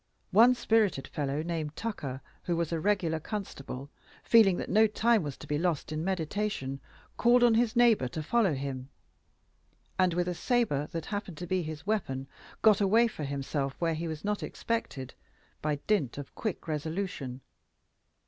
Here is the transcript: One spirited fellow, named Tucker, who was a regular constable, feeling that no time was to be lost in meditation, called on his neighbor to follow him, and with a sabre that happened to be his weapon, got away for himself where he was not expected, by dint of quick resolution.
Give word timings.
One 0.31 0.55
spirited 0.55 1.07
fellow, 1.07 1.43
named 1.43 1.75
Tucker, 1.75 2.21
who 2.45 2.55
was 2.55 2.71
a 2.71 2.79
regular 2.79 3.19
constable, 3.19 3.91
feeling 4.23 4.57
that 4.57 4.67
no 4.67 4.87
time 4.87 5.21
was 5.21 5.37
to 5.37 5.45
be 5.45 5.59
lost 5.59 5.91
in 5.91 6.03
meditation, 6.03 6.79
called 7.17 7.43
on 7.43 7.53
his 7.53 7.75
neighbor 7.75 8.07
to 8.07 8.23
follow 8.23 8.55
him, 8.55 8.89
and 9.99 10.15
with 10.15 10.27
a 10.27 10.33
sabre 10.33 10.87
that 10.87 11.05
happened 11.05 11.37
to 11.37 11.45
be 11.45 11.61
his 11.61 11.85
weapon, 11.85 12.27
got 12.63 12.81
away 12.81 13.07
for 13.07 13.25
himself 13.25 13.75
where 13.77 13.93
he 13.93 14.07
was 14.07 14.25
not 14.25 14.41
expected, 14.41 15.13
by 15.61 15.75
dint 15.85 16.17
of 16.17 16.33
quick 16.33 16.67
resolution. 16.67 17.41